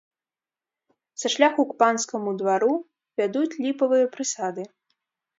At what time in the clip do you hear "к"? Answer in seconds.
1.73-1.75